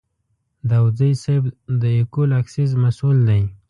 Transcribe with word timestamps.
داوودزی 0.69 1.11
صیب 1.23 1.43
د 1.81 1.83
اکول 2.01 2.29
اکسیس 2.41 2.71
مسوول 2.83 3.17
دی. 3.27 3.41